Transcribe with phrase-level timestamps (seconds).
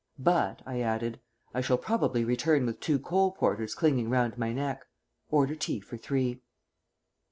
[0.17, 1.19] But," I added,
[1.53, 4.83] "I shall probably return with two coal porters clinging round my neck.
[5.29, 6.41] Order tea for three."